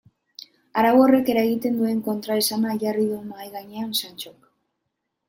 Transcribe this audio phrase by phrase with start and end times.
[0.83, 4.49] Arau horrek eragiten duen kontraesana jarri du mahai gainean Santxok.